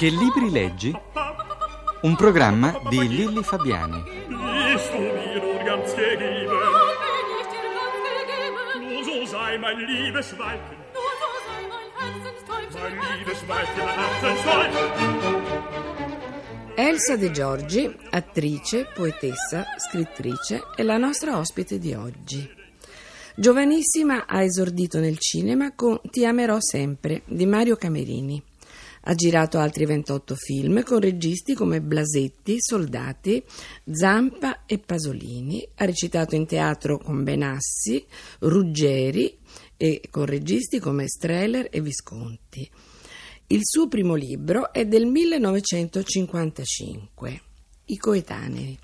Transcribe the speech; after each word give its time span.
Che 0.00 0.08
libri 0.08 0.50
leggi? 0.50 0.98
Un 2.00 2.16
programma 2.16 2.80
di 2.88 3.06
Lilli 3.06 3.42
Fabiani. 3.42 4.02
Elsa 16.76 17.16
De 17.16 17.30
Giorgi, 17.30 17.94
attrice, 18.08 18.86
poetessa, 18.94 19.66
scrittrice, 19.76 20.62
è 20.76 20.82
la 20.82 20.96
nostra 20.96 21.36
ospite 21.36 21.78
di 21.78 21.92
oggi. 21.92 22.48
Giovanissima 23.36 24.24
ha 24.24 24.42
esordito 24.42 24.98
nel 24.98 25.18
cinema 25.18 25.74
con 25.74 26.00
Ti 26.10 26.24
amerò 26.24 26.56
sempre 26.58 27.20
di 27.26 27.44
Mario 27.44 27.76
Camerini. 27.76 28.48
Ha 29.10 29.14
girato 29.16 29.58
altri 29.58 29.86
28 29.86 30.36
film 30.36 30.84
con 30.84 31.00
registi 31.00 31.54
come 31.54 31.80
Blasetti, 31.80 32.58
Soldati, 32.60 33.42
Zampa 33.90 34.64
e 34.66 34.78
Pasolini. 34.78 35.68
Ha 35.74 35.84
recitato 35.84 36.36
in 36.36 36.46
teatro 36.46 36.96
con 36.96 37.24
Benassi, 37.24 38.06
Ruggeri 38.38 39.36
e 39.76 40.02
con 40.12 40.26
registi 40.26 40.78
come 40.78 41.08
Streller 41.08 41.66
e 41.72 41.80
Visconti. 41.80 42.70
Il 43.48 43.62
suo 43.62 43.88
primo 43.88 44.14
libro 44.14 44.72
è 44.72 44.86
del 44.86 45.06
1955, 45.06 47.42
I 47.86 47.96
coetanei. 47.96 48.78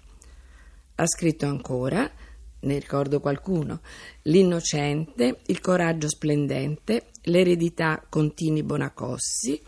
Ha 0.96 1.06
scritto 1.06 1.46
ancora, 1.46 2.10
ne 2.58 2.79
ricordo 2.80 3.20
qualcuno, 3.20 3.80
L'innocente, 4.23 5.38
Il 5.46 5.60
coraggio 5.60 6.08
splendente, 6.08 7.10
L'eredità 7.23 8.04
Contini 8.08 8.64
Bonacossi 8.64 9.62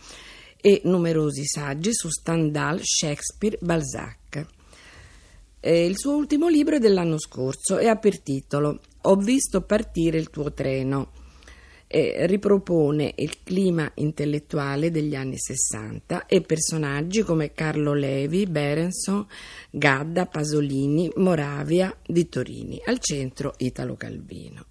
e 0.61 0.81
numerosi 0.85 1.45
saggi 1.45 1.93
su 1.93 2.09
Stendhal, 2.09 2.81
Shakespeare, 2.83 3.59
Balzac. 3.61 4.47
Il 5.61 5.99
suo 5.99 6.15
ultimo 6.15 6.49
libro 6.49 6.77
è 6.77 6.79
dell'anno 6.79 7.19
scorso 7.19 7.79
e 7.79 7.89
ha 7.89 7.97
per 7.97 8.21
titolo 8.21 8.81
Ho 9.03 9.17
visto 9.17 9.61
partire 9.63 10.17
il 10.17 10.31
tuo 10.31 10.53
treno 10.53 11.11
e 11.91 12.27
ripropone 12.27 13.15
il 13.17 13.43
clima 13.43 13.91
intellettuale 13.95 14.91
degli 14.91 15.15
anni 15.15 15.37
60 15.39 16.27
e 16.27 16.43
personaggi 16.43 17.23
come 17.23 17.55
Carlo 17.55 17.95
Levi, 17.95 18.47
Berenson, 18.47 19.27
Gadda, 19.71 20.27
Pasolini, 20.27 21.11
Moravia, 21.17 21.97
Vittorini, 22.09 22.81
al 22.85 22.99
centro 22.99 23.55
Italo 23.57 23.97
Calvino. 23.97 24.67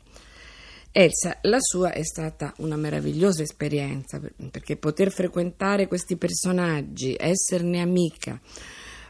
Elsa, 0.99 1.37
la 1.43 1.59
sua 1.59 1.91
è 1.91 2.01
stata 2.03 2.51
una 2.57 2.75
meravigliosa 2.75 3.43
esperienza 3.43 4.19
per- 4.19 4.33
perché 4.49 4.77
poter 4.77 5.11
frequentare 5.11 5.87
questi 5.87 6.15
personaggi, 6.15 7.15
esserne 7.15 7.81
amica, 7.81 8.41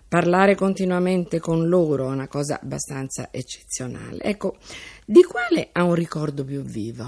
parlare 0.05 0.55
continuamente 0.55 1.39
con 1.39 1.69
loro 1.69 2.09
è 2.09 2.11
una 2.11 2.27
cosa 2.27 2.59
abbastanza 2.61 3.29
eccezionale. 3.31 4.21
Ecco, 4.21 4.57
di 5.05 5.23
quale 5.23 5.69
ha 5.71 5.85
un 5.85 5.93
ricordo 5.93 6.43
più 6.43 6.61
vivo? 6.61 7.05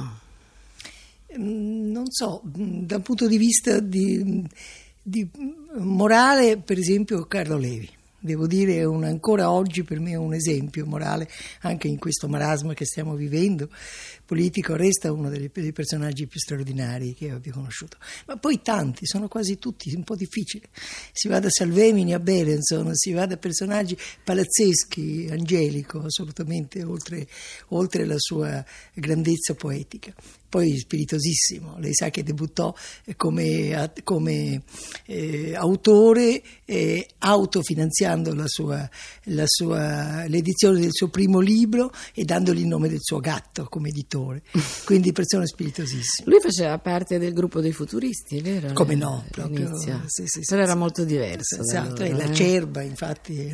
Mm, 1.38 1.92
Non 1.92 2.10
so, 2.10 2.42
mm, 2.46 2.84
dal 2.86 3.02
punto 3.02 3.28
di 3.28 3.38
vista 3.38 3.82
di, 3.82 4.48
di 5.02 5.30
morale, 5.76 6.56
per 6.56 6.78
esempio, 6.78 7.26
Carlo 7.26 7.58
Levi. 7.58 7.98
Devo 8.22 8.48
dire, 8.48 8.76
è 8.78 8.84
un- 8.84 9.06
ancora 9.06 9.50
oggi 9.50 9.84
per 9.84 10.00
me 10.00 10.12
è 10.12 10.16
un 10.16 10.34
esempio 10.34 10.86
morale, 10.86 11.30
anche 11.62 11.88
in 11.88 11.98
questo 11.98 12.28
marasma 12.28 12.74
che 12.74 12.86
stiamo 12.86 13.16
vivendo 13.16 13.70
politico, 14.26 14.76
resta 14.76 15.12
uno 15.12 15.30
dei, 15.30 15.50
dei 15.52 15.72
personaggi 15.72 16.28
più 16.28 16.40
straordinari 16.40 17.14
che 17.14 17.32
abbia 17.32 17.54
conosciuto. 17.54 17.98
Ma 18.28 18.38
poi 18.38 18.62
tanti, 18.62 19.06
sono 19.06 19.28
quasi 19.28 19.58
tutti 19.58 19.94
un 19.96 20.04
po' 20.04 20.16
difficili. 20.16 20.66
Si 21.14 21.28
va 21.28 21.40
da 21.40 21.50
Salvemini 21.50 22.14
a 22.14 22.20
Berenson, 22.20 22.94
si 22.94 23.14
va 23.14 23.26
da 23.26 23.38
personaggi 23.38 23.98
palazzeschi, 24.24 25.28
Angelico, 25.32 26.02
assolutamente, 26.02 26.84
oltre, 26.84 27.28
oltre 27.70 28.06
la 28.06 28.18
sua 28.18 28.64
grandezza 28.94 29.54
poetica 29.56 30.14
poi 30.50 30.78
spiritosissimo. 30.78 31.78
Lei 31.78 31.94
sa 31.94 32.10
che 32.10 32.24
debuttò 32.24 32.74
eh, 33.06 33.16
come, 33.16 33.92
come, 34.04 34.64
eh, 35.06 35.56
autore 35.56 36.42
eh, 36.66 37.08
autofinanziando 37.20 38.34
la 38.34 38.48
sua, 38.48 38.90
la 39.26 39.46
sua, 39.46 40.26
l'edizione 40.28 40.80
del 40.80 40.92
suo 40.92 41.10
primo 41.10 41.40
libro 41.40 41.92
e 42.14 42.26
dandogli 42.26 42.62
il 42.62 42.68
nome 42.68 42.90
del 42.90 43.00
suo 43.02 43.20
gatto 43.20 43.66
come 43.66 43.90
editore. 43.90 44.42
Quindi 44.86 45.12
persona 45.12 45.46
spiritosissima. 45.46 46.30
Lui 46.30 46.40
faceva 46.42 46.78
parte 46.80 47.20
del 47.20 47.34
gruppo 47.34 47.62
dei 47.62 47.72
futuristi, 47.72 48.42
vero? 48.42 48.74
Come 48.74 48.96
no, 48.96 49.26
proprio, 49.30 49.68
All'inizio. 49.68 50.02
sì, 50.08 50.24
sì, 50.26 50.42
sì, 50.42 50.50
Però 50.50 50.64
era 50.64 50.76
molto 50.76 51.04
diverso. 51.04 51.62
Esatto, 51.62 52.04
loro, 52.04 52.16
e 52.16 52.18
la 52.18 52.30
eh? 52.30 52.34
cerba 52.34 52.82
infatti 52.82 53.52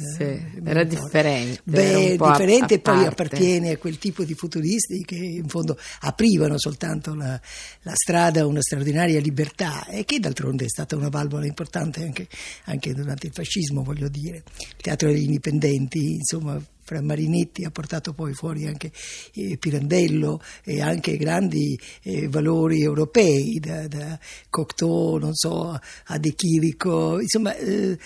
era, 0.63 0.83
differente, 0.83 1.61
Beh, 1.63 2.13
era 2.13 2.29
differente 2.29 2.73
e 2.75 2.79
poi 2.79 3.05
appartiene 3.05 3.71
a 3.71 3.77
quel 3.77 3.97
tipo 3.97 4.23
di 4.23 4.33
futuristi 4.33 5.03
che 5.03 5.15
in 5.15 5.47
fondo 5.47 5.77
aprivano 6.01 6.57
soltanto 6.57 6.83
la, 7.15 7.39
la 7.81 7.93
strada 7.95 8.45
una 8.45 8.61
straordinaria 8.61 9.19
libertà 9.19 9.85
e 9.87 10.05
che 10.05 10.19
d'altronde 10.19 10.65
è 10.65 10.69
stata 10.69 10.95
una 10.95 11.09
valvola 11.09 11.45
importante 11.45 12.03
anche, 12.03 12.27
anche 12.65 12.93
durante 12.93 13.27
il 13.27 13.33
fascismo, 13.33 13.83
voglio 13.83 14.07
dire. 14.07 14.43
Il 14.57 14.81
teatro 14.81 15.09
degli 15.09 15.23
indipendenti, 15.23 16.13
insomma, 16.13 16.61
fra 16.85 17.01
Marinetti 17.01 17.65
ha 17.65 17.71
portato 17.71 18.13
poi 18.13 18.33
fuori 18.33 18.67
anche 18.67 18.91
eh, 19.33 19.57
Pirandello 19.57 20.39
e 20.63 20.81
anche 20.81 21.17
grandi 21.17 21.77
eh, 22.03 22.27
valori 22.29 22.81
europei, 22.81 23.59
da, 23.59 23.87
da 23.87 24.17
Cocteau, 24.49 25.17
non 25.17 25.33
so, 25.33 25.71
a 25.71 26.17
De 26.19 26.33
Chirico, 26.35 27.19
insomma 27.19 27.55
eh, 27.55 27.97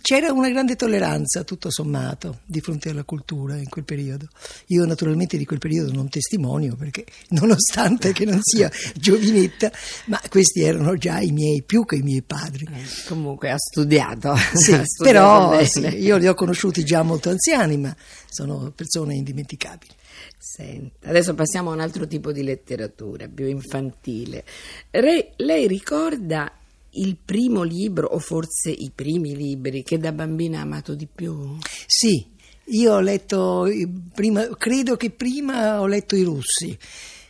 c'era 0.00 0.32
una 0.32 0.48
grande 0.48 0.74
tolleranza 0.74 1.44
tutto 1.44 1.70
sommato 1.70 2.40
di 2.46 2.60
fronte 2.60 2.88
alla 2.88 3.04
cultura 3.04 3.56
in 3.56 3.68
quel 3.68 3.84
periodo. 3.84 4.28
Io 4.68 4.86
naturalmente 4.86 5.36
di 5.36 5.44
quel 5.44 5.58
periodo 5.58 5.92
non 5.92 6.08
testimonio 6.08 6.76
perché 6.76 7.04
nonostante 7.30 8.12
che 8.12 8.24
non 8.24 8.40
sia 8.42 8.70
giovinetta, 8.96 9.70
ma 10.06 10.20
questi 10.30 10.62
erano 10.62 10.96
già 10.96 11.20
i 11.20 11.30
miei 11.30 11.62
più 11.62 11.84
che 11.84 11.96
i 11.96 12.02
miei 12.02 12.22
padri. 12.22 12.66
Eh, 12.72 12.84
Comunque 13.06 13.50
ha 13.50 13.58
studiato. 13.58 14.34
Sì, 14.54 14.72
ha 14.72 14.82
studiato 14.82 15.02
però 15.02 15.64
sì, 15.64 15.80
io 15.98 16.16
li 16.16 16.26
ho 16.26 16.34
conosciuti 16.34 16.84
già 16.84 17.02
molto 17.02 17.28
anziani, 17.28 17.76
ma 17.76 17.94
sono 18.34 18.72
persone 18.74 19.14
indimenticabili. 19.14 19.92
Senta, 20.36 21.08
adesso 21.08 21.34
passiamo 21.34 21.70
a 21.70 21.74
un 21.74 21.80
altro 21.80 22.06
tipo 22.08 22.32
di 22.32 22.42
letteratura, 22.42 23.28
più 23.28 23.46
infantile. 23.46 24.44
Re- 24.90 25.32
lei 25.36 25.68
ricorda 25.68 26.52
il 26.96 27.16
primo 27.24 27.62
libro, 27.62 28.08
o 28.08 28.18
forse 28.18 28.70
i 28.70 28.90
primi 28.92 29.36
libri, 29.36 29.84
che 29.84 29.98
da 29.98 30.12
bambina 30.12 30.58
ha 30.58 30.62
amato 30.62 30.94
di 30.94 31.06
più? 31.06 31.56
Sì, 31.86 32.26
io 32.66 32.94
ho 32.94 33.00
letto, 33.00 33.68
prima, 34.12 34.48
credo 34.56 34.96
che 34.96 35.10
prima 35.10 35.80
ho 35.80 35.86
letto 35.86 36.16
i 36.16 36.22
russi. 36.22 36.76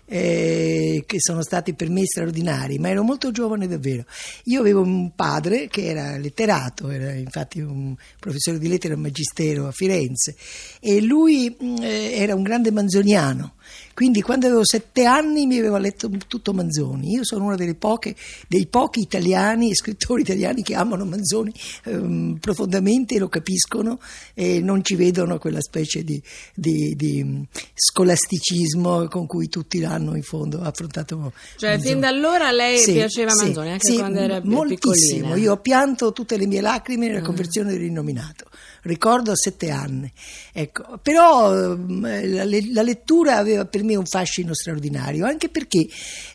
Eh, 0.06 1.04
che 1.06 1.16
sono 1.20 1.42
stati 1.42 1.74
per 1.74 1.88
me 1.88 2.04
straordinari, 2.04 2.78
ma 2.78 2.88
ero 2.88 3.02
molto 3.02 3.30
giovane 3.30 3.66
davvero. 3.66 4.04
Io 4.44 4.60
avevo 4.60 4.82
un 4.82 5.14
padre 5.14 5.68
che 5.68 5.86
era 5.86 6.16
letterato, 6.16 6.90
era 6.90 7.12
infatti 7.12 7.60
un 7.60 7.94
professore 8.18 8.58
di 8.58 8.68
lettere 8.68 8.94
al 8.94 9.00
magistero 9.00 9.66
a 9.66 9.72
Firenze 9.72 10.36
e 10.80 11.00
lui 11.00 11.54
mh, 11.58 11.82
eh, 11.82 12.12
era 12.14 12.34
un 12.34 12.42
grande 12.42 12.70
manzoniano. 12.70 13.53
Quindi 13.94 14.20
quando 14.22 14.46
avevo 14.46 14.64
sette 14.64 15.04
anni 15.04 15.46
mi 15.46 15.58
aveva 15.58 15.78
letto 15.78 16.10
tutto 16.26 16.52
Manzoni. 16.52 17.10
Io 17.12 17.24
sono 17.24 17.44
uno 17.44 17.56
delle 17.56 17.74
poche, 17.74 18.14
dei 18.48 18.66
pochi 18.66 19.00
italiani, 19.00 19.72
scrittori 19.76 20.22
italiani 20.22 20.62
che 20.62 20.74
amano 20.74 21.04
Manzoni 21.04 21.52
ehm, 21.84 22.38
profondamente, 22.40 23.18
lo 23.18 23.28
capiscono 23.28 24.00
e 24.34 24.60
non 24.60 24.82
ci 24.84 24.96
vedono 24.96 25.38
quella 25.38 25.60
specie 25.60 26.02
di, 26.04 26.20
di- 26.54 26.94
di, 26.96 27.22
mh, 27.22 27.46
scolasticismo 27.74 29.08
con 29.08 29.26
cui 29.26 29.48
tutti 29.48 29.80
l'hanno 29.80 30.14
in 30.16 30.22
fondo 30.22 30.60
affrontato. 30.60 31.32
Cioè, 31.56 31.70
Manzoni. 31.70 31.90
fin 31.90 32.00
da 32.00 32.08
allora 32.08 32.50
lei 32.50 32.78
Sì, 32.78 32.92
piaceva 32.92 33.30
sì, 33.30 33.44
Manzoni, 33.44 33.70
anche 33.70 33.90
sì, 33.90 33.96
quando 33.98 34.18
era 34.20 34.40
moltissimo. 34.42 34.92
piccolina? 34.92 35.36
Io 35.36 35.52
ho 35.52 35.56
pianto 35.58 36.12
tutte 36.12 36.36
le 36.36 36.46
mie 36.46 36.60
lacrime 36.60 37.06
nella 37.06 37.22
conversione 37.22 37.72
dell'innominato. 37.72 38.46
Ricordo 38.84 39.32
a 39.32 39.36
sette 39.36 39.70
anni. 39.70 40.12
Ecco, 40.52 40.98
però 41.02 41.54
ehm, 41.54 42.34
la, 42.34 42.44
la 42.44 42.82
lettura 42.82 43.38
aveva 43.38 43.64
per 43.64 43.82
me 43.82 43.96
un 43.96 44.04
fascino 44.04 44.52
straordinario, 44.54 45.24
anche 45.24 45.48
perché 45.48 45.86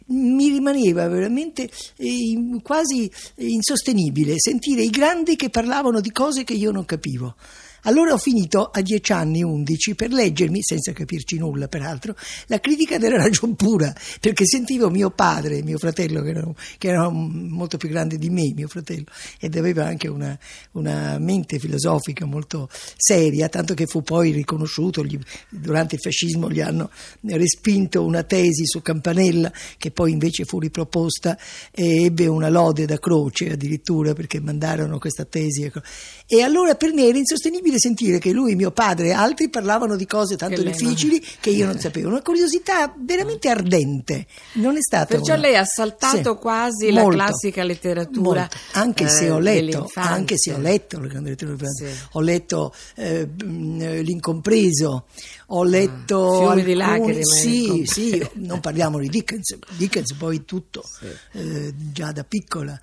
mi 0.07 0.49
rimaneva 0.49 1.07
veramente 1.07 1.69
eh, 1.97 2.59
quasi 2.63 3.09
insostenibile 3.35 4.33
sentire 4.37 4.81
i 4.81 4.89
grandi 4.89 5.35
che 5.35 5.49
parlavano 5.49 6.01
di 6.01 6.11
cose 6.11 6.43
che 6.43 6.53
io 6.53 6.71
non 6.71 6.85
capivo. 6.85 7.35
Allora 7.83 8.13
ho 8.13 8.17
finito 8.17 8.65
a 8.65 8.81
10 8.81 9.11
anni, 9.11 9.43
11, 9.43 9.95
per 9.95 10.11
leggermi, 10.11 10.59
senza 10.61 10.91
capirci 10.91 11.37
nulla 11.37 11.67
peraltro, 11.67 12.15
la 12.47 12.59
critica 12.59 12.97
della 12.97 13.17
ragion 13.17 13.55
pura, 13.55 13.93
perché 14.19 14.45
sentivo 14.45 14.89
mio 14.89 15.11
padre, 15.11 15.63
mio 15.63 15.77
fratello, 15.77 16.21
che 16.21 16.29
era, 16.29 16.47
che 16.77 16.87
era 16.87 17.09
molto 17.09 17.77
più 17.77 17.89
grande 17.89 18.17
di 18.17 18.29
me, 18.29 18.51
mio 18.53 18.67
fratello, 18.67 19.05
ed 19.39 19.55
aveva 19.55 19.85
anche 19.85 20.07
una, 20.07 20.37
una 20.73 21.17
mente 21.19 21.59
filosofica 21.59 22.25
molto 22.25 22.69
seria, 22.95 23.49
tanto 23.49 23.73
che 23.73 23.85
fu 23.85 24.01
poi 24.01 24.31
riconosciuto, 24.31 25.03
gli, 25.03 25.17
durante 25.49 25.95
il 25.95 26.01
fascismo 26.01 26.49
gli 26.49 26.61
hanno 26.61 26.89
respinto 27.21 28.03
una 28.03 28.23
tesi 28.23 28.65
su 28.65 28.81
Campanella, 28.81 29.51
che 29.77 29.91
poi 29.91 30.11
invece 30.11 30.45
fu 30.45 30.59
riproposta 30.59 31.37
e 31.71 32.05
ebbe 32.05 32.27
una 32.27 32.49
lode 32.49 32.85
da 32.85 32.97
croce 32.97 33.51
addirittura, 33.51 34.13
perché 34.13 34.39
mandarono 34.39 34.97
questa 34.99 35.25
tesi. 35.25 35.63
Ecco. 35.63 35.81
E 36.25 36.41
allora 36.41 36.75
per 36.75 36.93
me 36.93 37.07
era 37.07 37.17
insostenibile 37.17 37.68
incredibile 37.69 37.79
sentire 37.79 38.19
che 38.19 38.31
lui, 38.31 38.55
mio 38.55 38.71
padre 38.71 39.09
e 39.09 39.11
altri 39.11 39.49
parlavano 39.49 39.95
di 39.95 40.05
cose 40.05 40.35
tanto 40.35 40.61
che 40.61 40.71
difficili 40.71 41.19
non... 41.19 41.29
che 41.39 41.49
io 41.51 41.65
non 41.65 41.77
sapevo. 41.79 42.09
Una 42.09 42.21
curiosità 42.21 42.93
veramente 42.97 43.49
ardente. 43.49 44.25
Non 44.53 44.75
è 44.75 44.81
stata 44.81 45.15
Perciò 45.15 45.33
una... 45.33 45.41
lei 45.41 45.55
ha 45.55 45.65
saltato 45.65 46.33
sì, 46.33 46.39
quasi 46.39 46.91
molto, 46.91 47.17
la 47.17 47.25
classica 47.25 47.63
letteratura. 47.63 48.41
Molto. 48.41 48.57
Anche 48.73 49.03
eh, 49.05 49.09
se 49.09 49.29
ho 49.29 49.39
letto, 49.39 49.89
anche 49.95 50.37
se 50.37 50.53
ho 50.53 50.57
letto, 50.57 50.99
sì. 50.99 51.85
ho 52.11 52.21
letto 52.21 52.73
eh, 52.95 53.27
L'incompreso, 53.37 55.05
ho 55.47 55.63
letto 55.63 56.47
ah, 56.47 56.51
alcuni, 56.51 56.63
di 56.63 56.73
lacrime. 56.73 57.23
Sì, 57.23 57.83
sì, 57.85 58.27
non 58.35 58.59
parliamo 58.59 58.99
di 58.99 59.09
Dickens, 59.09 59.57
Dickens 59.75 60.13
poi 60.13 60.45
tutto, 60.45 60.83
sì. 60.83 61.07
eh, 61.33 61.73
già 61.91 62.11
da 62.11 62.23
piccola. 62.23 62.79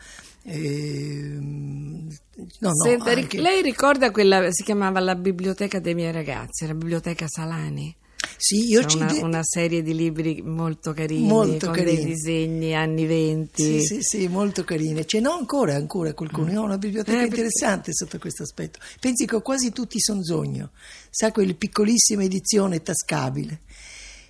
Eh, 0.48 1.38
no, 1.40 2.08
no, 2.60 2.74
Senta, 2.74 3.10
anche... 3.10 3.40
Lei 3.40 3.62
ricorda 3.62 4.12
quella, 4.12 4.50
si 4.52 4.62
chiamava 4.62 5.00
la 5.00 5.16
biblioteca 5.16 5.80
dei 5.80 5.94
miei 5.94 6.12
ragazzi, 6.12 6.66
la 6.66 6.74
biblioteca 6.74 7.26
Salani? 7.26 7.94
Sì, 8.38 8.68
io 8.68 8.84
ci 8.84 8.96
una, 8.98 9.12
de... 9.12 9.22
una, 9.22 9.42
serie 9.42 9.82
di 9.82 9.94
libri 9.94 10.42
molto 10.42 10.92
carini, 10.92 11.26
molto 11.26 11.66
con 11.66 11.76
carini. 11.76 11.96
dei 11.96 12.04
disegni 12.04 12.74
anni 12.74 13.06
20. 13.06 13.62
Sì, 13.62 13.80
sì, 13.80 14.02
sì, 14.02 14.28
molto 14.28 14.62
carine. 14.62 15.04
Ce 15.04 15.20
n'ho 15.20 15.32
ancora, 15.32 15.74
ancora 15.74 16.12
qualcuno. 16.12 16.52
Mm. 16.52 16.56
Ho 16.56 16.62
una 16.64 16.78
biblioteca 16.78 17.22
eh, 17.22 17.26
interessante 17.26 17.86
perché... 17.86 17.94
sotto 17.94 18.18
questo 18.18 18.42
aspetto. 18.42 18.78
Pensi 19.00 19.26
che 19.26 19.36
ho 19.36 19.40
quasi 19.40 19.72
tutti 19.72 19.98
Sonzogno. 19.98 20.70
Sa, 21.10 21.32
quella 21.32 21.54
piccolissima 21.54 22.24
edizione 22.24 22.82
tascabile 22.82 23.60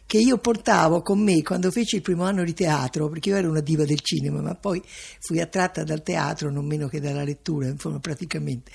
che 0.06 0.18
io 0.18 0.38
portavo 0.38 1.02
con 1.02 1.18
me 1.18 1.42
quando 1.42 1.70
feci 1.70 1.96
il 1.96 2.02
primo 2.02 2.24
anno 2.24 2.44
di 2.44 2.54
teatro, 2.54 3.08
perché 3.08 3.30
io 3.30 3.36
ero 3.36 3.50
una 3.50 3.60
diva 3.60 3.84
del 3.84 4.00
cinema, 4.00 4.40
ma 4.40 4.54
poi 4.54 4.80
fui 5.18 5.40
attratta 5.40 5.82
dal 5.82 6.02
teatro 6.02 6.50
non 6.50 6.64
meno 6.64 6.86
che 6.86 7.00
dalla 7.00 7.24
lettura, 7.24 7.66
insomma, 7.66 7.98
praticamente 7.98 8.70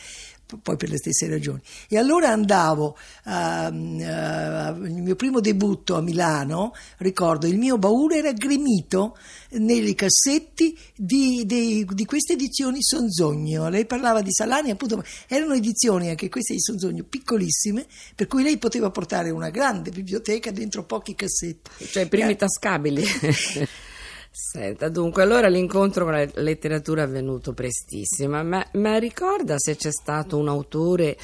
poi 0.62 0.78
per 0.78 0.90
le 0.90 0.98
stesse 0.98 1.28
ragioni. 1.28 1.62
E 1.88 1.98
allora 1.98 2.30
andavo, 2.30 2.98
uh, 3.26 3.32
uh, 3.32 4.86
il 4.86 5.02
mio 5.02 5.16
primo 5.16 5.40
debutto 5.40 5.96
a 5.96 6.02
Milano, 6.02 6.74
ricordo, 6.98 7.48
il 7.48 7.58
mio 7.58 7.78
baule 7.78 8.18
era 8.18 8.32
gremito 8.32 9.18
nei 9.52 9.94
cassetti 9.96 10.78
di, 10.96 11.44
di, 11.46 11.86
di 11.90 12.06
queste 12.06 12.34
edizioni 12.34 12.82
Sonzogno. 12.82 13.70
Lei 13.70 13.86
parlava 13.86 14.22
di 14.22 14.32
Salani, 14.32 14.72
appunto, 14.72 15.04
erano 15.28 15.54
edizioni 15.54 16.10
anche 16.10 16.30
queste 16.30 16.54
di 16.54 16.62
Sonzogno 16.62 17.04
piccolissime, 17.04 17.86
per 18.16 18.28
cui 18.28 18.44
lei 18.44 18.58
poteva 18.58 18.90
portare 18.90 19.30
una 19.30 19.50
grande 19.50 19.92
biblioteca 19.92 20.52
dentro 20.52 20.84
pochi 20.84 21.16
cassetti. 21.16 21.86
Cioè 21.86 22.04
i 22.04 22.08
primi 22.08 22.36
tascabili. 22.36 23.04
Senta, 24.34 24.88
dunque, 24.88 25.24
allora 25.24 25.50
l'incontro 25.50 26.06
con 26.06 26.14
la 26.14 26.26
letteratura 26.36 27.02
è 27.02 27.06
avvenuto 27.06 27.52
prestissimo, 27.52 28.42
ma, 28.42 28.66
ma 28.74 28.98
ricorda 28.98 29.56
se 29.58 29.76
c'è 29.76 29.92
stato 29.92 30.38
un 30.38 30.48
autore 30.48 31.18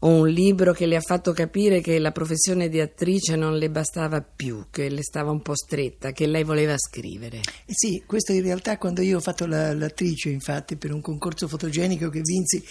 o 0.00 0.08
un 0.08 0.28
libro 0.28 0.74
che 0.74 0.84
le 0.84 0.96
ha 0.96 1.00
fatto 1.00 1.32
capire 1.32 1.80
che 1.80 1.98
la 1.98 2.12
professione 2.12 2.68
di 2.68 2.78
attrice 2.78 3.34
non 3.34 3.56
le 3.56 3.70
bastava 3.70 4.20
più, 4.20 4.66
che 4.70 4.90
le 4.90 5.02
stava 5.02 5.30
un 5.30 5.40
po' 5.40 5.54
stretta, 5.54 6.12
che 6.12 6.26
lei 6.26 6.44
voleva 6.44 6.76
scrivere. 6.76 7.38
Eh 7.38 7.72
sì, 7.74 8.02
questo 8.04 8.32
in 8.32 8.42
realtà 8.42 8.76
quando 8.76 9.00
io 9.00 9.16
ho 9.16 9.20
fatto 9.20 9.46
la, 9.46 9.72
l'attrice, 9.72 10.28
infatti, 10.28 10.76
per 10.76 10.92
un 10.92 11.00
concorso 11.00 11.48
fotogenico 11.48 12.10
che 12.10 12.20
vinsi, 12.20 12.62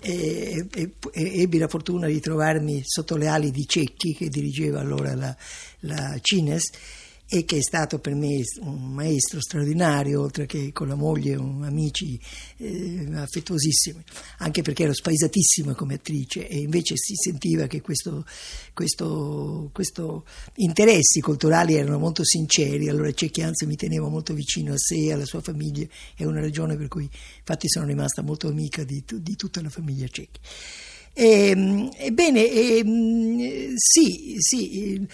e, 0.00 0.66
e, 0.72 0.92
e, 1.12 1.40
ebbi 1.42 1.58
la 1.58 1.68
fortuna 1.68 2.06
di 2.06 2.20
trovarmi 2.20 2.80
sotto 2.84 3.16
le 3.16 3.26
ali 3.26 3.50
di 3.50 3.66
Cecchi, 3.66 4.14
che 4.14 4.28
dirigeva 4.28 4.78
allora 4.78 5.16
la, 5.16 5.36
la 5.80 6.16
Cines 6.20 6.70
e 7.34 7.46
che 7.46 7.56
è 7.56 7.62
stato 7.62 7.98
per 7.98 8.14
me 8.14 8.42
un 8.60 8.92
maestro 8.92 9.40
straordinario, 9.40 10.20
oltre 10.20 10.44
che 10.44 10.70
con 10.70 10.86
la 10.86 10.96
moglie, 10.96 11.34
un, 11.34 11.64
amici 11.64 12.20
eh, 12.58 13.08
affettuosissimi, 13.14 14.04
anche 14.40 14.60
perché 14.60 14.82
ero 14.82 14.92
spaesatissima 14.92 15.74
come 15.74 15.94
attrice 15.94 16.46
e 16.46 16.58
invece 16.58 16.94
si 16.98 17.14
sentiva 17.14 17.66
che 17.68 17.80
questo 17.80 18.26
interessi 20.56 21.20
culturali 21.22 21.74
erano 21.74 21.98
molto 21.98 22.22
sinceri, 22.22 22.90
allora 22.90 23.10
Cecchi 23.14 23.40
anzi 23.40 23.64
mi 23.64 23.76
teneva 23.76 24.10
molto 24.10 24.34
vicino 24.34 24.74
a 24.74 24.76
sé, 24.76 25.10
alla 25.10 25.24
sua 25.24 25.40
famiglia, 25.40 25.86
è 26.14 26.24
una 26.24 26.40
ragione 26.40 26.76
per 26.76 26.88
cui 26.88 27.08
infatti 27.38 27.66
sono 27.66 27.86
rimasta 27.86 28.20
molto 28.20 28.48
amica 28.48 28.84
di, 28.84 29.02
di 29.06 29.36
tutta 29.36 29.62
la 29.62 29.70
famiglia 29.70 30.06
Cecchi. 30.06 30.40
Ehm, 31.14 31.90
ebbene, 31.94 32.50
eh, 32.50 33.72
sì, 33.76 34.36
sì, 34.38 35.06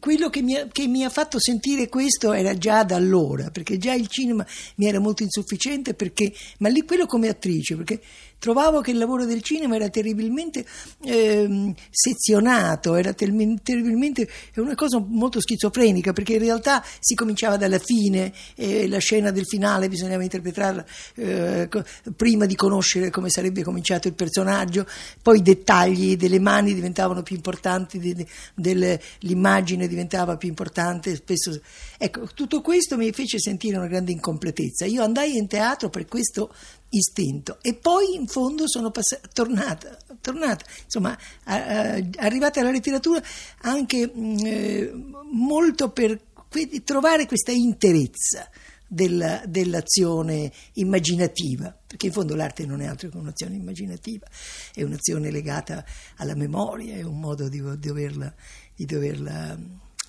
quello 0.00 0.30
che 0.30 0.40
mi, 0.40 0.56
ha, 0.56 0.66
che 0.72 0.86
mi, 0.86 1.04
ha, 1.04 1.10
fatto 1.10 1.38
sentire 1.38 1.88
questo 1.88 2.32
era 2.32 2.56
già 2.56 2.82
da 2.82 2.96
allora, 2.96 3.50
perché 3.50 3.76
già 3.76 3.92
il 3.92 4.08
cinema 4.08 4.46
mi 4.76 4.86
era 4.86 5.00
molto 5.00 5.22
insufficiente, 5.22 5.92
perché, 5.92 6.32
ma 6.58 6.68
lì 6.68 6.82
quello 6.84 7.04
come 7.04 7.28
attrice, 7.28 7.76
perché 7.76 8.00
trovavo 8.42 8.80
che 8.80 8.90
il 8.90 8.98
lavoro 8.98 9.24
del 9.24 9.40
cinema 9.40 9.76
era 9.76 9.88
terribilmente 9.88 10.66
eh, 11.04 11.72
sezionato, 11.88 12.96
era 12.96 13.12
terribilmente 13.12 14.28
una 14.56 14.74
cosa 14.74 14.98
molto 14.98 15.40
schizofrenica 15.40 16.12
perché 16.12 16.32
in 16.32 16.40
realtà 16.40 16.84
si 16.98 17.14
cominciava 17.14 17.56
dalla 17.56 17.78
fine 17.78 18.32
e 18.56 18.88
la 18.88 18.98
scena 18.98 19.30
del 19.30 19.46
finale 19.46 19.88
bisognava 19.88 20.24
interpretarla 20.24 20.84
eh, 21.14 21.68
prima 22.16 22.44
di 22.44 22.56
conoscere 22.56 23.10
come 23.10 23.30
sarebbe 23.30 23.62
cominciato 23.62 24.08
il 24.08 24.14
personaggio, 24.14 24.88
poi 25.20 25.38
i 25.38 25.42
dettagli 25.42 26.16
delle 26.16 26.38
mani 26.38 26.74
diventavano 26.74 27.22
più 27.22 27.36
importanti, 27.36 27.98
de, 27.98 28.26
de, 28.54 29.00
l'immagine 29.20 29.88
diventava 29.88 30.36
più 30.36 30.48
importante, 30.48 31.14
spesso 31.16 31.60
ecco, 31.98 32.26
tutto 32.34 32.60
questo 32.60 32.96
mi 32.96 33.12
fece 33.12 33.38
sentire 33.38 33.76
una 33.76 33.86
grande 33.86 34.12
incompletezza. 34.12 34.84
Io 34.84 35.02
andai 35.02 35.36
in 35.36 35.46
teatro 35.46 35.88
per 35.88 36.06
questo 36.06 36.52
istinto 36.92 37.58
e 37.62 37.74
poi 37.74 38.14
in 38.14 38.26
fondo 38.26 38.68
sono 38.68 38.90
passata, 38.90 39.28
tornata, 39.32 39.96
tornata 40.20 40.64
insomma 40.84 41.16
a, 41.44 41.54
a, 41.54 42.02
arrivata 42.16 42.60
alla 42.60 42.70
letteratura 42.70 43.22
anche 43.62 44.10
mh, 44.12 44.38
eh, 44.44 44.92
molto 45.30 45.90
per 45.90 46.20
que- 46.48 46.82
trovare 46.84 47.26
questa 47.26 47.50
interezza 47.50 48.48
della, 48.92 49.42
dell'azione 49.46 50.52
immaginativa, 50.74 51.74
perché 51.86 52.06
in 52.06 52.12
fondo 52.12 52.34
l'arte 52.34 52.66
non 52.66 52.82
è 52.82 52.86
altro 52.86 53.08
che 53.08 53.16
un'azione 53.16 53.54
immaginativa, 53.54 54.26
è 54.74 54.82
un'azione 54.82 55.30
legata 55.30 55.82
alla 56.16 56.34
memoria, 56.34 56.94
è 56.94 57.02
un 57.02 57.18
modo 57.18 57.48
di, 57.48 57.62
doverla, 57.78 58.34
di 58.74 58.84
doverla 58.84 59.58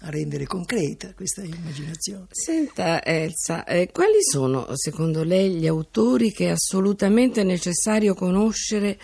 rendere 0.01 0.45
concreta 0.45 1.13
questa 1.13 1.43
immaginazione. 1.43 2.27
Senta 2.31 3.01
Elsa, 3.05 3.63
eh, 3.63 3.89
quali 3.89 4.17
sono 4.19 4.67
secondo 4.75 5.23
lei 5.23 5.55
gli 5.55 5.67
autori 5.67 6.31
che 6.31 6.47
è 6.47 6.49
assolutamente 6.49 7.43
necessario 7.43 8.13
conoscere 8.13 8.99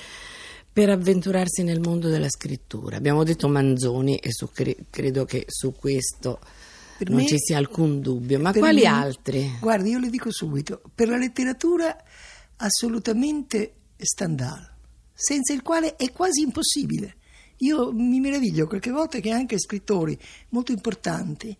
per 0.74 0.89
avventurarsi 0.89 1.63
nel 1.63 1.80
mondo 1.80 2.10
della 2.10 2.30
scrittura? 2.30 2.98
Abbiamo 2.98 3.24
detto 3.24 3.48
Manzoni 3.48 4.18
e 4.18 4.34
su, 4.34 4.50
cre- 4.51 4.75
credo 4.89 5.24
che 5.24 5.46
su 5.48 5.74
questo 5.74 6.42
per 7.00 7.10
non 7.12 7.20
me, 7.20 7.25
ci 7.25 7.38
sia 7.38 7.58
alcun 7.58 8.01
dubbio, 8.01 8.41
ma 8.41 8.51
quali 8.51 8.82
me, 8.82 8.88
altri? 8.88 9.58
Guardi, 9.62 9.91
io 9.91 10.00
le 10.00 10.10
dico 10.10 10.29
subito, 10.34 10.82
per 10.94 11.08
la 11.08 11.15
letteratura 11.15 11.96
assolutamente 12.58 13.75
Stendhal, 13.96 14.70
senza 15.13 15.53
il 15.53 15.62
quale 15.62 15.96
è 15.96 16.12
quasi 16.12 16.41
impossibile. 16.41 17.15
Io 17.60 17.94
mi 17.94 18.20
meraviglio 18.20 18.68
qualche 18.68 18.91
volta 18.91 19.20
che 19.20 19.32
anche 19.32 19.58
scrittori 19.58 20.18
molto 20.50 20.74
importanti 20.74 21.58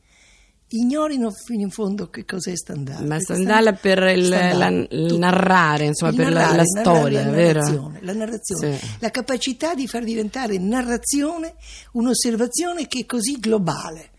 ignorino 0.72 1.32
fino 1.32 1.62
in 1.62 1.70
fondo 1.70 2.10
che 2.10 2.26
cos'è 2.26 2.54
Stendhal. 2.54 3.08
Ma 3.08 3.18
Stendhal 3.22 3.80
per 3.80 4.04
il, 4.04 4.26
Stendhal, 4.26 4.88
la, 4.90 4.98
il 4.98 5.18
narrare, 5.18 5.86
insomma, 5.86 6.12
il 6.12 6.18
per 6.18 6.34
narrare, 6.34 6.52
la, 6.52 6.64
la 6.64 6.82
storia, 6.82 7.24
la 7.24 7.32
vero? 7.32 7.60
Narrazione, 7.62 8.00
la 8.02 8.14
narrazione, 8.14 8.78
sì. 8.78 8.88
la 9.00 9.10
capacità 9.10 9.74
di 9.74 9.88
far 9.88 10.04
diventare 10.04 10.58
narrazione 10.58 11.56
un'osservazione 11.94 12.88
che 12.88 13.00
è 13.00 13.06
così 13.06 13.40
globale, 13.40 14.10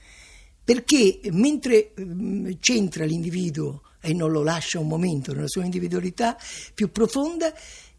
perché 0.63 1.21
mentre 1.31 1.93
mm, 2.01 2.51
centra 2.61 3.05
l'individuo 3.05 3.83
e 4.01 4.13
non 4.15 4.31
lo 4.31 4.43
lascia 4.43 4.79
un 4.79 4.89
momento 4.89 5.33
nella 5.33 5.49
sua 5.49 5.65
individualità 5.65 6.37
più 6.75 6.91
profonda, 6.91 7.53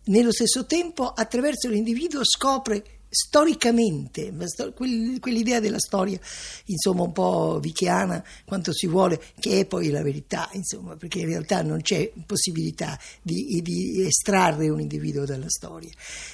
nello 0.06 0.32
stesso 0.32 0.66
tempo 0.66 1.08
attraverso 1.08 1.70
l'individuo 1.70 2.22
scopre 2.24 2.84
storicamente, 3.14 4.34
quell'idea 5.20 5.60
della 5.60 5.80
storia, 5.80 6.18
insomma, 6.68 7.04
un 7.04 7.12
po' 7.12 7.60
vichiana, 7.62 8.24
quanto 8.46 8.72
si 8.74 8.88
vuole, 8.88 9.22
che 9.38 9.60
è 9.60 9.66
poi 9.66 9.90
la 9.90 10.02
verità, 10.02 10.50
insomma, 10.54 10.96
perché 10.96 11.20
in 11.20 11.28
realtà 11.28 11.62
non 11.62 11.82
c'è 11.82 12.10
possibilità 12.26 12.98
di, 13.22 13.60
di 13.62 14.06
estrarre 14.06 14.70
un 14.70 14.80
individuo 14.80 15.26
dalla 15.26 15.50
storia. 15.50 15.92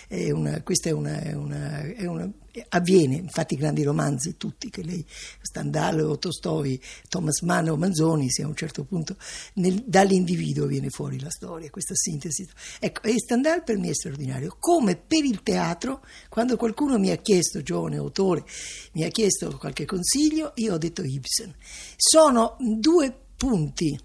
È 0.08 0.30
una- 0.30 0.62
questa 0.62 0.90
è 0.90 0.92
una, 0.92 1.20
è 1.20 1.34
una- 1.34 1.82
è 1.82 2.06
una- 2.06 2.32
avviene, 2.70 3.16
infatti 3.16 3.54
i 3.54 3.58
grandi 3.58 3.84
romanzi, 3.84 4.38
tutti, 4.38 4.70
che 4.70 4.84
lei, 4.84 5.06
Stendhal 5.42 6.02
o 6.02 6.18
Tolstoi, 6.18 6.80
Thomas 7.10 7.42
Mann 7.42 7.70
o 7.70 7.76
Manzoni, 7.76 8.30
se 8.30 8.44
a 8.44 8.48
un 8.48 8.56
certo 8.56 8.84
punto 8.84 9.18
nel- 9.56 9.84
dall'individuo 9.86 10.66
viene 10.66 10.90
fuori 10.90 11.20
la 11.20 11.30
storia, 11.30 11.70
questa 11.70 11.96
sintesi. 11.96 12.48
Ecco, 12.80 13.02
e 13.04 13.14
Stendhal 13.18 13.64
per 13.64 13.78
me 13.78 13.90
è 13.90 13.94
straordinario, 13.94 14.56
come 14.60 14.96
per 14.96 15.24
il 15.24 15.42
teatro, 15.44 16.04
quando 16.30 16.58
qualcuno 16.58 16.98
mi 16.98 17.12
ha 17.12 17.18
chiesto, 17.18 17.62
giovane 17.62 17.98
autore, 17.98 18.46
mi 18.94 19.04
ha 19.04 19.10
chiesto 19.10 19.58
qualche 19.58 19.86
consiglio, 19.86 20.52
io 20.56 20.74
ho 20.74 20.78
detto 20.78 21.04
Ibsen. 21.04 21.54
Sono 21.96 22.56
due 22.60 23.14
punti 23.36 24.00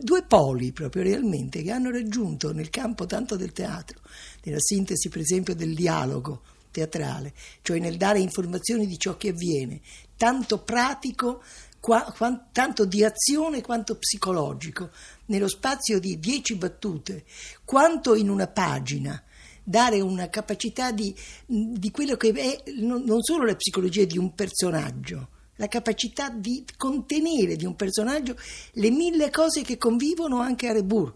due 0.00 0.22
poli 0.22 0.70
proprio 0.70 1.02
realmente 1.02 1.62
che 1.62 1.72
hanno 1.72 1.90
raggiunto 1.90 2.52
nel 2.52 2.70
campo 2.70 3.06
tanto 3.06 3.34
del 3.34 3.52
teatro, 3.52 3.98
nella 4.44 4.60
sintesi 4.60 5.08
per 5.08 5.20
esempio 5.20 5.54
del 5.56 5.74
dialogo 5.74 6.42
teatrale, 6.74 7.32
cioè 7.62 7.78
nel 7.78 7.96
dare 7.96 8.18
informazioni 8.18 8.88
di 8.88 8.98
ciò 8.98 9.16
che 9.16 9.28
avviene, 9.28 9.80
tanto 10.16 10.58
pratico, 10.58 11.40
qua- 11.78 12.12
quan- 12.16 12.46
tanto 12.50 12.84
di 12.84 13.04
azione 13.04 13.62
quanto 13.62 13.96
psicologico, 13.96 14.90
nello 15.26 15.46
spazio 15.46 16.00
di 16.00 16.18
dieci 16.18 16.56
battute, 16.56 17.24
quanto 17.64 18.16
in 18.16 18.28
una 18.28 18.48
pagina 18.48 19.22
dare 19.62 20.00
una 20.00 20.28
capacità 20.28 20.90
di, 20.90 21.14
di 21.46 21.90
quello 21.92 22.16
che 22.16 22.32
è 22.32 22.70
non 22.80 23.22
solo 23.22 23.44
la 23.44 23.54
psicologia 23.54 24.04
di 24.04 24.18
un 24.18 24.34
personaggio, 24.34 25.28
la 25.56 25.68
capacità 25.68 26.28
di 26.28 26.64
contenere 26.76 27.54
di 27.54 27.64
un 27.64 27.76
personaggio 27.76 28.36
le 28.72 28.90
mille 28.90 29.30
cose 29.30 29.62
che 29.62 29.78
convivono 29.78 30.40
anche 30.40 30.68
a 30.68 30.72
Rebours. 30.72 31.12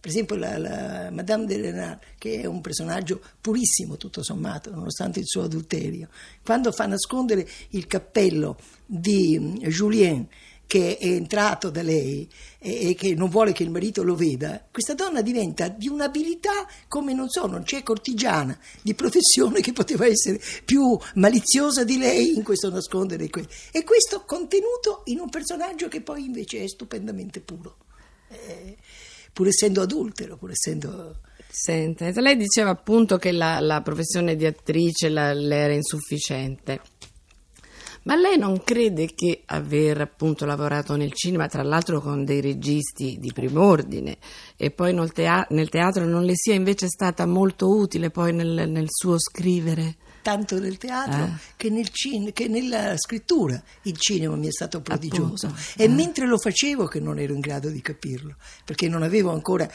Per 0.00 0.10
esempio 0.10 0.36
la, 0.36 0.56
la 0.56 1.10
Madame 1.10 1.44
de 1.44 1.60
Renard, 1.60 1.98
che 2.16 2.40
è 2.40 2.46
un 2.46 2.60
personaggio 2.60 3.20
purissimo 3.40 3.96
tutto 3.96 4.22
sommato, 4.22 4.70
nonostante 4.70 5.20
il 5.20 5.26
suo 5.26 5.42
adulterio, 5.42 6.08
quando 6.42 6.72
fa 6.72 6.86
nascondere 6.86 7.46
il 7.70 7.86
cappello 7.86 8.56
di 8.86 9.38
mm, 9.38 9.54
Julien 9.56 10.26
che 10.70 10.98
è 10.98 11.06
entrato 11.06 11.68
da 11.68 11.82
lei 11.82 12.28
e, 12.60 12.90
e 12.90 12.94
che 12.94 13.16
non 13.16 13.28
vuole 13.28 13.50
che 13.50 13.64
il 13.64 13.70
marito 13.70 14.04
lo 14.04 14.14
veda, 14.14 14.64
questa 14.70 14.94
donna 14.94 15.20
diventa 15.20 15.66
di 15.66 15.88
un'abilità 15.88 16.64
come 16.86 17.12
non 17.12 17.28
so, 17.28 17.46
non 17.46 17.64
c'è 17.64 17.82
cortigiana 17.82 18.56
di 18.80 18.94
professione 18.94 19.62
che 19.62 19.72
poteva 19.72 20.06
essere 20.06 20.40
più 20.64 20.96
maliziosa 21.14 21.82
di 21.82 21.98
lei 21.98 22.36
in 22.36 22.44
questo 22.44 22.70
nascondere 22.70 23.28
e 23.72 23.82
questo 23.82 24.22
contenuto 24.24 25.02
in 25.06 25.18
un 25.18 25.28
personaggio 25.28 25.88
che 25.88 26.02
poi 26.02 26.26
invece 26.26 26.62
è 26.62 26.68
stupendamente 26.68 27.40
puro, 27.40 27.78
Eh, 28.28 28.76
pur 29.32 29.48
essendo 29.48 29.82
adultero, 29.82 30.36
pur 30.36 30.50
essendo 30.50 31.18
Senta, 31.52 32.08
lei 32.20 32.36
diceva 32.36 32.70
appunto 32.70 33.16
che 33.16 33.32
la, 33.32 33.58
la 33.58 33.80
professione 33.80 34.36
di 34.36 34.46
attrice 34.46 35.08
la- 35.08 35.32
le 35.32 35.56
era 35.56 35.72
insufficiente. 35.72 36.80
Ma 38.04 38.14
lei 38.14 38.38
non 38.38 38.62
crede 38.62 39.12
che 39.14 39.42
aver 39.46 40.00
appunto 40.00 40.46
lavorato 40.46 40.94
nel 40.94 41.12
cinema, 41.12 41.48
tra 41.48 41.62
l'altro 41.62 42.00
con 42.00 42.24
dei 42.24 42.40
registi 42.40 43.18
di 43.18 43.32
prim'ordine, 43.32 44.16
e 44.56 44.70
poi 44.70 44.94
nel, 44.94 45.12
tea- 45.12 45.46
nel 45.50 45.68
teatro 45.68 46.06
non 46.06 46.24
le 46.24 46.32
sia 46.34 46.54
invece 46.54 46.86
stata 46.86 47.26
molto 47.26 47.68
utile 47.68 48.10
poi 48.10 48.32
nel, 48.32 48.70
nel 48.70 48.86
suo 48.88 49.18
scrivere? 49.18 49.96
Tanto 50.22 50.58
nel 50.58 50.76
teatro 50.78 51.24
Eh. 51.24 51.30
che, 51.56 51.70
nel 51.70 51.88
cin- 51.90 52.32
che 52.32 52.48
nella 52.48 52.96
scrittura 52.96 53.60
il 53.82 53.96
cinema 53.96 54.36
mi 54.36 54.46
è 54.46 54.50
stato 54.52 54.80
prodigioso 54.80 55.46
Appunto, 55.46 55.62
e 55.76 55.84
eh. 55.84 55.88
mentre 55.88 56.26
lo 56.26 56.38
facevo 56.38 56.86
che 56.86 57.00
non 57.00 57.18
ero 57.18 57.32
in 57.34 57.40
grado 57.40 57.68
di 57.68 57.80
capirlo 57.80 58.36
perché 58.64 58.88
non 58.88 59.02
avevo 59.02 59.30
ancora 59.32 59.68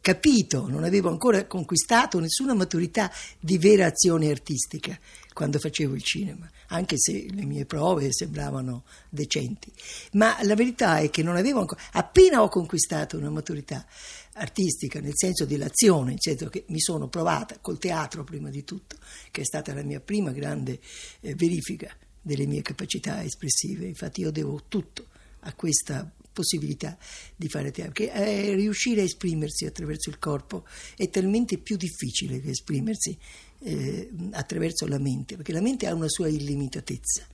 capito, 0.00 0.68
non 0.68 0.84
avevo 0.84 1.08
ancora 1.08 1.46
conquistato 1.46 2.18
nessuna 2.18 2.54
maturità 2.54 3.10
di 3.38 3.58
vera 3.58 3.86
azione 3.86 4.30
artistica 4.30 4.98
quando 5.32 5.58
facevo 5.58 5.94
il 5.94 6.02
cinema, 6.02 6.50
anche 6.68 6.96
se 6.98 7.28
le 7.30 7.44
mie 7.44 7.64
prove 7.64 8.12
sembravano 8.12 8.84
decenti. 9.08 9.72
Ma 10.12 10.36
la 10.42 10.54
verità 10.54 10.98
è 10.98 11.10
che 11.10 11.22
non 11.22 11.36
avevo 11.36 11.60
ancora, 11.60 11.80
appena 11.92 12.42
ho 12.42 12.48
conquistato 12.48 13.16
una 13.16 13.30
maturità 13.30 13.86
artistica, 14.34 15.00
nel 15.00 15.12
senso 15.14 15.44
dell'azione, 15.44 16.10
nel 16.10 16.20
senso 16.20 16.48
che 16.48 16.64
mi 16.68 16.80
sono 16.80 17.08
provata 17.08 17.58
col 17.60 17.78
teatro 17.78 18.24
prima 18.24 18.50
di 18.50 18.64
tutto, 18.64 18.96
che 19.30 19.42
è 19.42 19.44
stata 19.44 19.72
la 19.74 19.82
mia 19.82 20.00
prima 20.00 20.32
grande 20.32 20.80
eh, 21.20 21.34
verifica 21.34 21.94
delle 22.20 22.46
mie 22.46 22.62
capacità 22.62 23.22
espressive. 23.22 23.86
Infatti 23.86 24.22
io 24.22 24.30
devo 24.30 24.62
tutto 24.68 25.06
a 25.40 25.52
questa 25.54 26.10
possibilità 26.38 26.96
di 27.34 27.48
fare 27.48 27.72
teatro, 27.72 27.92
che 27.92 28.12
eh, 28.12 28.54
riuscire 28.54 29.00
a 29.00 29.04
esprimersi 29.04 29.66
attraverso 29.66 30.08
il 30.08 30.20
corpo 30.20 30.64
è 30.96 31.10
talmente 31.10 31.58
più 31.58 31.76
difficile 31.76 32.40
che 32.40 32.50
esprimersi 32.50 33.18
eh, 33.60 34.08
attraverso 34.30 34.86
la 34.86 34.98
mente, 34.98 35.34
perché 35.34 35.50
la 35.52 35.60
mente 35.60 35.88
ha 35.88 35.94
una 35.94 36.08
sua 36.08 36.28
illimitatezza, 36.28 37.26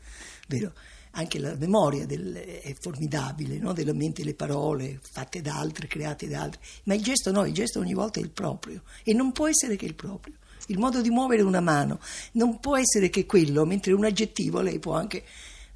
vero? 0.49 0.73
Anche 1.17 1.39
la 1.39 1.55
memoria 1.55 2.07
del- 2.07 2.33
è 2.35 2.75
formidabile, 2.81 3.59
no? 3.59 3.73
della 3.75 3.93
mente 3.93 4.25
le 4.25 4.35
parole 4.35 4.99
fatte 5.03 5.43
da 5.43 5.59
altri, 5.59 5.87
create 5.87 6.27
da 6.27 6.41
altri, 6.41 6.61
ma 6.85 6.95
il 6.95 7.03
gesto 7.03 7.31
no, 7.31 7.45
il 7.45 7.53
gesto 7.53 7.79
ogni 7.79 7.95
volta 7.95 8.21
è 8.21 8.23
il 8.23 8.31
proprio 8.31 8.83
e 9.05 9.13
non 9.13 9.33
può 9.33 9.47
essere 9.47 9.77
che 9.77 9.85
il 9.85 9.95
proprio. 9.95 10.35
Il 10.69 10.79
modo 10.79 11.03
di 11.03 11.11
muovere 11.11 11.43
una 11.43 11.61
mano 11.61 12.01
non 12.33 12.59
può 12.59 12.77
essere 12.79 13.11
che 13.11 13.27
quello, 13.27 13.67
mentre 13.67 13.93
un 13.93 14.05
aggettivo 14.05 14.63
lei 14.63 14.79
può 14.79 14.95
anche 14.95 15.23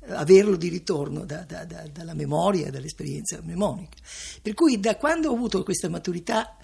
averlo 0.09 0.57
di 0.57 0.69
ritorno 0.69 1.25
da- 1.25 1.45
da- 1.45 1.65
da- 1.65 1.89
dalla 1.93 2.15
memoria, 2.15 2.71
dall'esperienza 2.71 3.41
mnemonica. 3.43 3.97
Per 4.43 4.55
cui 4.55 4.81
da 4.81 4.97
quando 4.97 5.31
ho 5.31 5.35
avuto 5.35 5.63
questa 5.63 5.89
maturità 5.89 6.57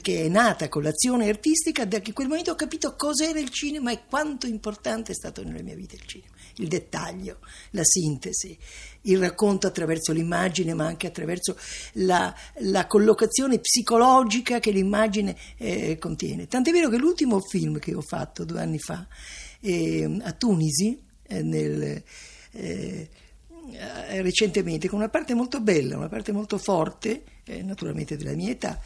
che 0.00 0.24
è 0.24 0.28
nata 0.28 0.70
con 0.70 0.82
l'azione 0.82 1.28
artistica, 1.28 1.84
da 1.84 2.00
quel 2.00 2.28
momento 2.28 2.52
ho 2.52 2.54
capito 2.54 2.94
cos'era 2.96 3.38
il 3.38 3.50
cinema 3.50 3.92
e 3.92 4.06
quanto 4.08 4.46
importante 4.46 5.12
è 5.12 5.14
stato 5.14 5.44
nella 5.44 5.62
mia 5.62 5.74
vita 5.74 5.96
il 5.96 6.06
cinema. 6.06 6.32
Il 6.56 6.68
dettaglio, 6.68 7.40
la 7.72 7.84
sintesi, 7.84 8.56
il 9.02 9.18
racconto 9.18 9.66
attraverso 9.66 10.12
l'immagine, 10.12 10.72
ma 10.72 10.86
anche 10.86 11.06
attraverso 11.06 11.58
la, 11.92 12.34
la 12.60 12.86
collocazione 12.86 13.58
psicologica 13.58 14.60
che 14.60 14.70
l'immagine 14.70 15.36
eh, 15.58 15.98
contiene. 15.98 16.46
Tant'è 16.46 16.72
vero 16.72 16.88
che 16.88 16.96
l'ultimo 16.96 17.38
film 17.40 17.78
che 17.78 17.94
ho 17.94 18.02
fatto 18.02 18.44
due 18.44 18.60
anni 18.60 18.78
fa 18.78 19.06
eh, 19.60 20.20
a 20.22 20.32
Tunisi, 20.32 20.98
eh, 21.26 21.42
nel, 21.42 22.02
eh, 22.52 23.08
eh, 23.72 24.22
recentemente, 24.22 24.88
con 24.88 24.98
una 24.98 25.08
parte 25.08 25.34
molto 25.34 25.60
bella, 25.60 25.96
una 25.96 26.08
parte 26.08 26.32
molto 26.32 26.58
forte, 26.58 27.22
eh, 27.44 27.62
naturalmente 27.62 28.16
della 28.16 28.34
mia 28.34 28.50
età, 28.50 28.80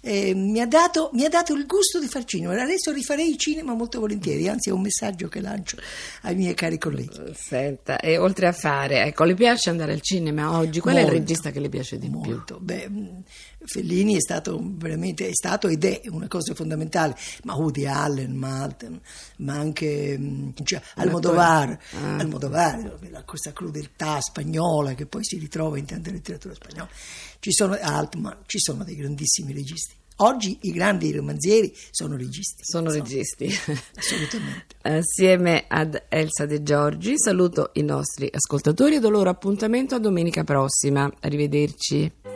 eh, 0.00 0.34
mi, 0.34 0.60
ha 0.60 0.66
dato, 0.66 1.10
mi 1.14 1.24
ha 1.24 1.28
dato 1.28 1.52
il 1.54 1.66
gusto 1.66 1.98
di 1.98 2.06
far 2.06 2.24
cinema. 2.24 2.60
Adesso 2.60 2.92
rifarei 2.92 3.28
il 3.28 3.36
cinema 3.36 3.74
molto 3.74 3.98
volentieri, 3.98 4.46
anzi 4.48 4.68
è 4.68 4.72
un 4.72 4.82
messaggio 4.82 5.28
che 5.28 5.40
lancio 5.40 5.78
ai 6.22 6.36
miei 6.36 6.54
cari 6.54 6.78
colleghi. 6.78 7.18
Senta, 7.34 7.98
e 7.98 8.16
oltre 8.16 8.46
a 8.46 8.52
fare, 8.52 9.02
ecco, 9.02 9.24
le 9.24 9.34
piace 9.34 9.70
andare 9.70 9.92
al 9.92 10.00
cinema 10.02 10.56
oggi? 10.56 10.80
Qual 10.80 10.94
è 10.94 10.98
il 10.98 11.04
Molto, 11.06 11.18
regista 11.18 11.50
che 11.50 11.60
le 11.60 11.68
piace 11.68 11.98
di 11.98 12.08
più? 12.08 12.18
Molto. 12.20 12.58
Beh, 12.60 12.88
mh, 12.88 13.22
Fellini 13.66 14.14
è 14.16 14.20
stato 14.20 14.60
veramente, 14.62 15.28
è 15.28 15.34
stato 15.34 15.68
ed 15.68 15.84
è 15.84 16.02
una 16.08 16.28
cosa 16.28 16.54
fondamentale, 16.54 17.16
ma 17.44 17.54
Woody 17.54 17.84
Allen, 17.86 18.32
Malten, 18.32 19.00
ma 19.38 19.54
anche 19.54 20.16
mh, 20.16 20.54
cioè, 20.64 20.80
Almodovar, 20.94 21.78
Ah. 21.92 22.16
Almodovar, 22.16 22.98
questa 23.24 23.52
crudeltà 23.52 24.20
spagnola 24.20 24.94
che 24.94 25.06
poi 25.06 25.24
si 25.24 25.38
ritrova 25.38 25.78
in 25.78 25.84
tanta 25.84 26.10
letteratura 26.10 26.54
spagnola. 26.54 26.88
Ci 27.38 27.52
sono 27.52 27.76
Altman, 27.80 28.38
ci 28.46 28.58
sono 28.58 28.84
dei 28.84 28.96
grandissimi 28.96 29.52
registi. 29.52 29.94
Oggi 30.20 30.58
i 30.62 30.72
grandi 30.72 31.12
romanzieri 31.12 31.74
sono 31.90 32.16
registi. 32.16 32.62
Sono 32.64 32.86
insomma, 32.86 33.04
registi. 33.04 33.44
Assolutamente. 33.96 34.76
Assieme 34.80 35.64
ad 35.68 36.04
Elsa 36.08 36.46
De 36.46 36.62
Giorgi 36.62 37.14
saluto 37.18 37.70
i 37.74 37.82
nostri 37.82 38.26
ascoltatori 38.32 38.94
e 38.96 39.00
do 39.00 39.10
loro 39.10 39.28
appuntamento 39.28 39.94
a 39.94 39.98
domenica 39.98 40.42
prossima. 40.42 41.12
Arrivederci. 41.20 42.35